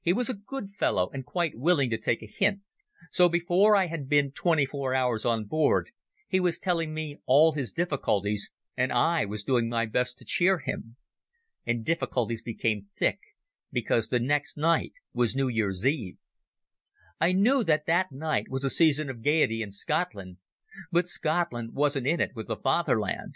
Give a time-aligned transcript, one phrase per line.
[0.00, 2.62] He was a good fellow and quite willing to take a hint,
[3.10, 5.90] so before I had been twenty four hours on board
[6.26, 10.60] he was telling me all his difficulties, and I was doing my best to cheer
[10.60, 10.96] him.
[11.66, 13.18] And difficulties came thick,
[13.70, 16.16] because the next night was New Year's Eve.
[17.20, 20.38] I knew that that night was a season of gaiety in Scotland,
[20.90, 23.34] but Scotland wasn't in it with the Fatherland.